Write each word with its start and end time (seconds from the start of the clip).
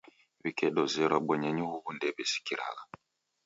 Wikedozerwa 0.41 1.17
bonyenyi 1.25 1.63
huw'u, 1.69 1.89
ndew'sikiragha. 1.95 2.83